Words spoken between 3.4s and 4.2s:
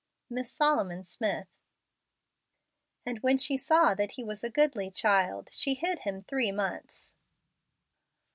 saw that